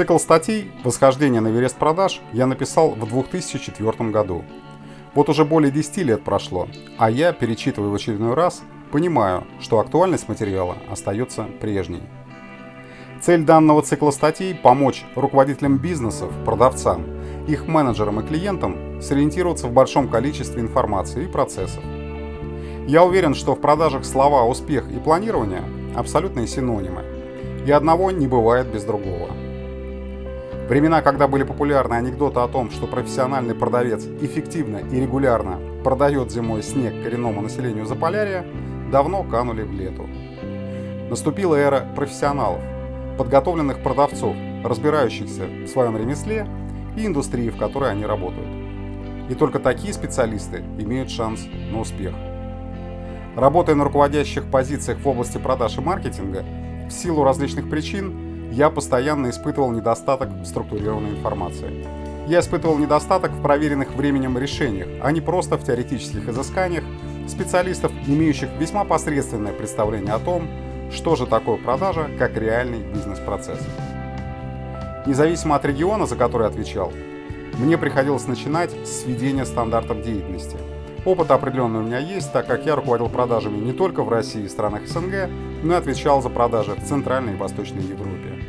[0.00, 4.46] Цикл статей «Восхождение на Эверест продаж» я написал в 2004 году.
[5.12, 8.62] Вот уже более 10 лет прошло, а я, перечитывая в очередной раз,
[8.92, 12.00] понимаю, что актуальность материала остается прежней.
[13.20, 17.04] Цель данного цикла статей– помочь руководителям бизнесов, продавцам,
[17.46, 21.84] их менеджерам и клиентам сориентироваться в большом количестве информации и процессов.
[22.86, 25.62] Я уверен, что в продажах слова «успех» и «планирование»–
[25.94, 27.04] абсолютные синонимы,
[27.66, 29.28] и одного не бывает без другого.
[30.70, 36.62] Времена, когда были популярны анекдоты о том, что профессиональный продавец эффективно и регулярно продает зимой
[36.62, 38.46] снег коренному населению Заполярья,
[38.92, 40.08] давно канули в лету.
[41.10, 42.60] Наступила эра профессионалов,
[43.18, 46.46] подготовленных продавцов, разбирающихся в своем ремесле
[46.96, 48.48] и индустрии, в которой они работают.
[49.28, 52.14] И только такие специалисты имеют шанс на успех.
[53.34, 56.44] Работая на руководящих позициях в области продаж и маркетинга,
[56.86, 61.86] в силу различных причин я постоянно испытывал недостаток в структурированной информации.
[62.26, 66.84] Я испытывал недостаток в проверенных временем решениях, а не просто в теоретических изысканиях
[67.28, 70.48] специалистов, имеющих весьма посредственное представление о том,
[70.92, 73.60] что же такое продажа как реальный бизнес-процесс.
[75.06, 76.92] Независимо от региона, за который отвечал,
[77.58, 80.56] мне приходилось начинать с сведения стандартов деятельности.
[81.04, 84.48] Опыт определенный у меня есть, так как я руководил продажами не только в России и
[84.48, 85.30] странах СНГ,
[85.62, 88.39] но и отвечал за продажи в Центральной и Восточной Европе.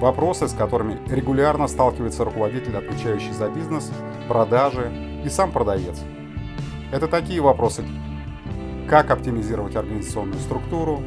[0.00, 3.90] Вопросы, с которыми регулярно сталкивается руководитель, отвечающий за бизнес,
[4.28, 4.92] продажи
[5.24, 5.98] и сам продавец.
[6.92, 7.82] Это такие вопросы,
[8.88, 11.02] как оптимизировать организационную структуру,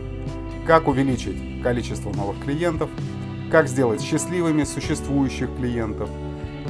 [0.65, 2.89] как увеличить количество новых клиентов,
[3.51, 6.09] как сделать счастливыми существующих клиентов,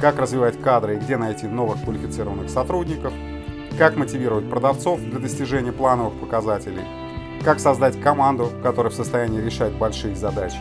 [0.00, 3.12] как развивать кадры и где найти новых квалифицированных сотрудников,
[3.78, 6.84] как мотивировать продавцов для достижения плановых показателей,
[7.44, 10.60] как создать команду, которая в состоянии решать большие задачи,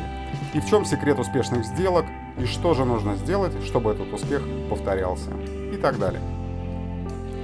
[0.53, 2.05] и в чем секрет успешных сделок,
[2.39, 5.31] и что же нужно сделать, чтобы этот успех повторялся,
[5.73, 6.21] и так далее.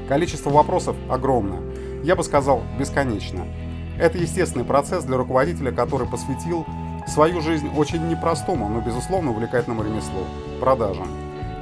[0.07, 1.61] Количество вопросов огромное,
[2.03, 3.45] я бы сказал, бесконечно.
[3.99, 6.65] Это естественный процесс для руководителя, который посвятил
[7.07, 10.25] свою жизнь очень непростому, но безусловно увлекательному ремеслу–
[10.59, 11.07] продажам.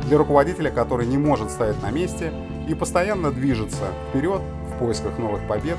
[0.07, 2.33] Для руководителя, который не может стоять на месте
[2.67, 4.41] и постоянно движется вперед
[4.73, 5.77] в поисках новых побед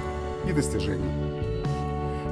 [0.49, 1.34] и достижений.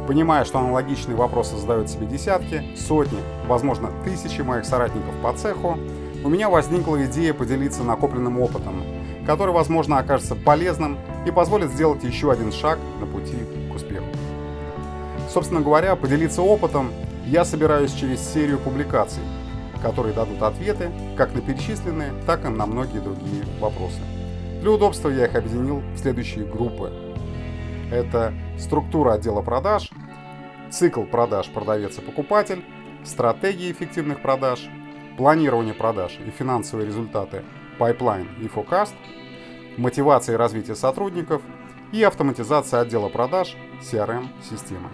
[0.07, 5.79] Понимая, что аналогичные вопросы задают себе десятки, сотни, возможно, тысячи моих соратников по цеху,
[6.25, 8.83] у меня возникла идея поделиться накопленным опытом,
[9.27, 13.37] который, возможно, окажется полезным и позволит сделать еще один шаг на пути
[13.71, 14.07] к успеху.
[15.29, 16.91] Собственно говоря, поделиться опытом
[17.27, 19.23] я собираюсь через серию публикаций,
[19.83, 24.01] которые дадут ответы как на перечисленные, так и на многие другие вопросы.
[24.61, 26.93] Для удобства я их объединил в следующие группы.
[27.93, 29.91] Это структура отдела продаж,
[30.71, 32.65] цикл продаж продавец и покупатель,
[33.05, 34.67] стратегии эффективных продаж,
[35.19, 37.45] планирование продаж и финансовые результаты
[37.79, 38.95] pipeline и forecast,
[39.77, 41.43] мотивация и развитие сотрудников
[41.93, 44.89] и автоматизация отдела продаж CRM-системы.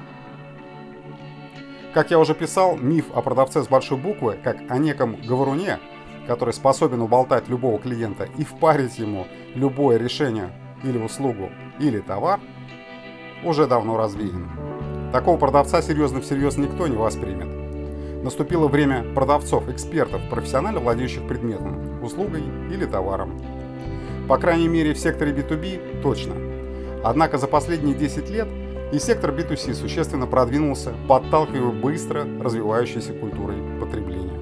[1.94, 5.78] Как я уже писал, миф о продавце с большой буквы, как о неком говоруне,
[6.26, 10.50] который способен уболтать любого клиента и впарить ему любое решение
[10.82, 12.40] или услугу, или товар–
[13.44, 14.48] уже давно развеян.
[15.12, 17.48] Такого продавца серьезно всерьез никто не воспримет.
[18.22, 23.40] Наступило время продавцов, экспертов, профессионально владеющих предметом, услугой или товаром.
[24.28, 26.34] По крайней мере в секторе B2B точно.
[27.04, 28.48] Однако за последние 10 лет
[28.92, 34.38] и сектор B2C существенно продвинулся, подталкивая быстро развивающейся культурой потребления.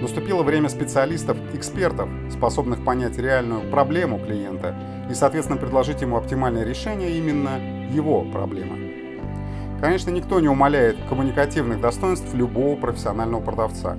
[0.00, 4.74] Наступило время специалистов, экспертов, способных понять реальную проблему клиента
[5.10, 8.88] и, соответственно, предложить ему оптимальное решение именно его проблемы.
[9.80, 13.96] Конечно, никто не умаляет коммуникативных достоинств любого профессионального продавца.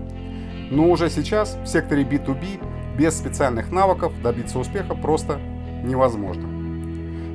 [0.70, 5.40] Но уже сейчас в секторе B2B без специальных навыков добиться успеха просто
[5.84, 6.48] невозможно.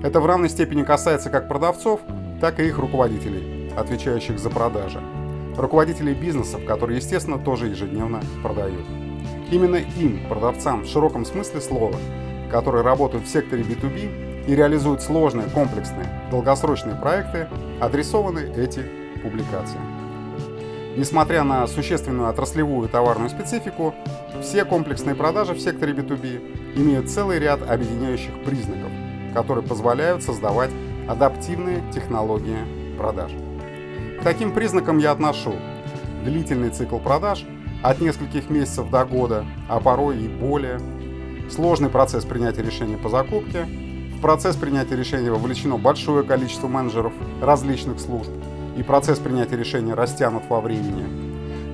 [0.05, 2.01] Это в равной степени касается как продавцов,
[2.41, 5.01] так и их руководителей, отвечающих за продажи.
[5.57, 8.85] Руководителей бизнесов, которые, естественно, тоже ежедневно продают.
[9.51, 11.97] Именно им, продавцам в широком смысле слова,
[12.51, 17.49] которые работают в секторе B2B, и реализуют сложные, комплексные, долгосрочные проекты,
[17.81, 18.85] адресованы эти
[19.23, 19.79] публикации.
[20.97, 23.95] Несмотря на существенную отраслевую товарную специфику,
[24.43, 28.91] все комплексные продажи в секторе B2B имеют целый ряд объединяющих признаков,
[29.35, 30.71] которые позволяют создавать
[31.09, 32.59] адаптивные технологии
[32.97, 33.33] продаж.
[34.21, 35.55] К таким признакам я отношу
[36.25, 37.45] длительный цикл продаж
[37.83, 40.81] от нескольких месяцев до года, а порой и более,
[41.51, 43.67] сложный процесс принятия решения по закупке,
[44.25, 47.13] процесс принятия решения вовлечено большое количество менеджеров
[47.43, 48.31] различных служб,
[48.75, 51.05] и процесс принятия решения растянут во времени.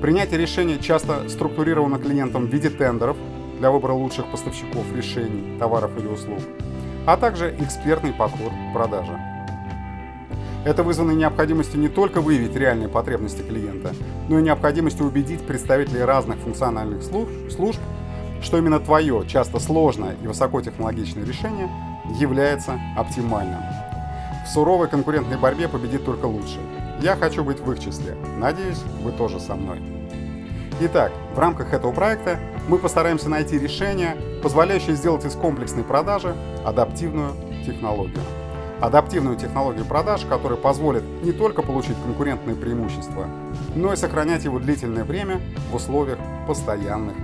[0.03, 3.17] Принятие решений часто структурировано клиентом в виде тендеров
[3.61, 6.41] для выбора лучших поставщиков решений, товаров или услуг,
[7.07, 9.17] а также экспертный подход к продаже.
[10.65, 13.95] Это вызвано необходимостью не только выявить реальные потребности клиента,
[14.29, 17.79] но и необходимостью убедить представителей разных функциональных служб, служб
[18.43, 21.69] что именно твое, часто сложное и высокотехнологичное решение
[22.19, 23.63] является оптимальным.
[24.45, 26.61] В суровой конкурентной борьбе победит только лучший.
[27.01, 28.17] Я хочу быть в их числе.
[28.39, 29.81] Надеюсь, вы тоже со мной.
[30.81, 36.35] Итак, в рамках этого проекта мы постараемся найти решение, позволяющее сделать из комплексной продажи
[36.65, 37.33] адаптивную
[37.67, 38.23] технологию.
[38.81, 43.27] Адаптивную технологию продаж, которая позволит не только получить конкурентные преимущества,
[43.75, 45.41] но и сохранять его длительное время
[45.71, 47.15] в условиях постоянных.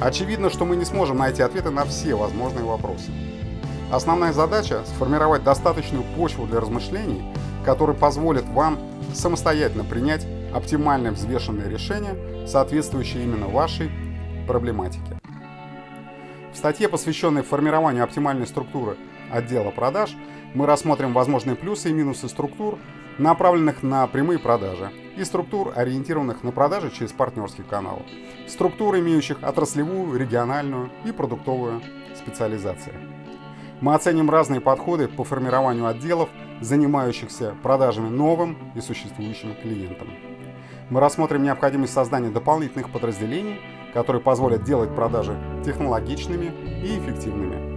[0.00, 3.10] Очевидно, что мы не сможем найти ответы на все возможные вопросы.
[3.90, 7.22] Основная задача– сформировать достаточную почву для размышлений,
[7.64, 8.78] который позволит вам
[9.14, 13.90] самостоятельно принять оптимальное взвешенное решение, соответствующее именно вашей
[14.46, 15.18] проблематике.
[16.52, 18.96] В статье, посвященной формированию оптимальной структуры
[19.30, 20.14] отдела продаж,
[20.56, 22.78] мы рассмотрим возможные плюсы и минусы структур,
[23.18, 28.00] направленных на прямые продажи, и структур, ориентированных на продажи через партнерский канал,
[28.48, 31.82] структур, имеющих отраслевую, региональную и продуктовую
[32.14, 32.94] специализации.
[33.82, 36.30] Мы оценим разные подходы по формированию отделов,
[36.62, 40.08] занимающихся продажами новым и существующим клиентам.
[40.88, 43.60] Мы рассмотрим необходимость создания дополнительных подразделений,
[43.92, 45.36] которые позволят делать продажи
[45.66, 46.46] технологичными
[46.82, 47.75] и эффективными.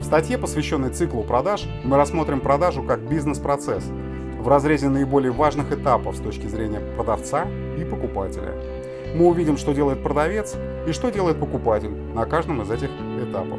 [0.00, 3.84] В статье, посвященной циклу продаж, мы рассмотрим продажу как бизнес-процесс
[4.40, 7.46] в разрезе наиболее важных этапов с точки зрения продавца
[7.78, 8.54] и покупателя.
[9.14, 10.56] Мы увидим, что делает продавец
[10.88, 12.88] и что делает покупатель на каждом из этих
[13.22, 13.58] этапов.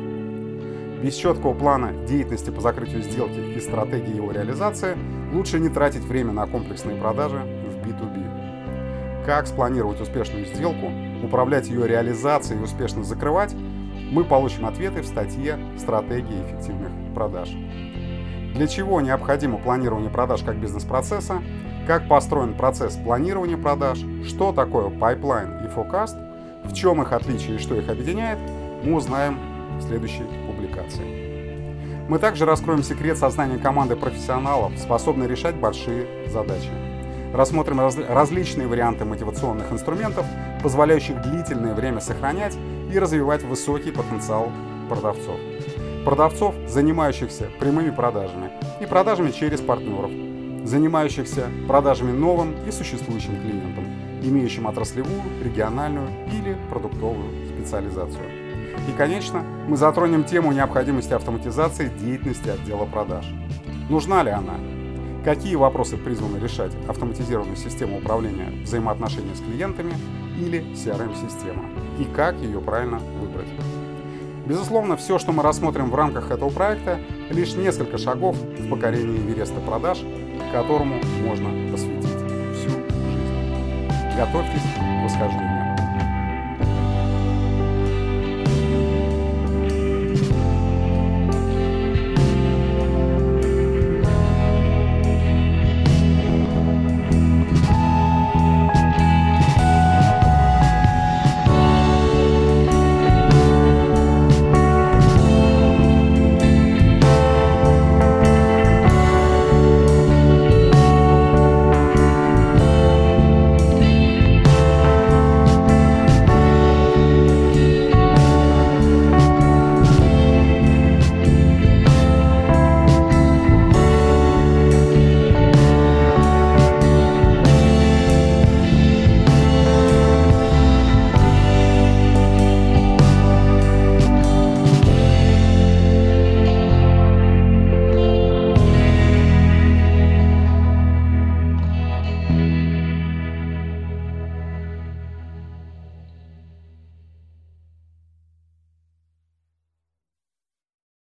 [1.03, 4.97] Без четкого плана деятельности по закрытию сделки и стратегии его реализации
[5.31, 9.25] лучше не тратить время на комплексные продажи в B2B.
[9.27, 10.91] Как спланировать успешную сделку,
[11.23, 13.55] управлять ее реализацией и успешно закрывать,
[14.11, 17.49] мы получим ответы в статье «Стратегия эффективных продаж».
[18.53, 21.41] Для чего необходимо планирование продаж как бизнес-процесса,
[21.87, 26.17] как построен процесс планирования продаж, что такое pipeline и forecast,
[26.65, 28.37] в чем их отличие и что их объединяет,
[28.83, 29.39] мы узнаем
[29.79, 32.05] в следующей публикации.
[32.09, 36.69] Мы также раскроем секрет создания команды профессионалов, способной решать большие задачи.
[37.33, 40.25] Рассмотрим раз, различные варианты мотивационных инструментов,
[40.61, 42.57] позволяющих длительное время сохранять
[42.91, 44.51] и развивать высокий потенциал
[44.89, 45.39] продавцов.
[46.05, 48.51] Продавцов, занимающихся прямыми продажами
[48.81, 50.11] и продажами через партнеров,
[50.65, 53.85] занимающихся продажами новым и существующим клиентам,
[54.23, 58.25] имеющим отраслевую, региональную или продуктовую специализацию.
[58.89, 63.25] И, конечно, мы затронем тему необходимости автоматизации деятельности отдела продаж.
[63.89, 64.55] Нужна ли она?
[65.23, 69.93] Какие вопросы призваны решать автоматизированная система управления взаимоотношений с клиентами
[70.39, 71.63] или CRM-система?
[71.99, 73.47] И как ее правильно выбрать?
[74.47, 79.59] Безусловно, все, что мы рассмотрим в рамках этого проекта, лишь несколько шагов в покорении Эвереста
[79.59, 79.99] продаж,
[80.51, 82.09] которому можно посвятить
[82.55, 84.17] всю жизнь.
[84.17, 85.60] Готовьтесь к восхождению.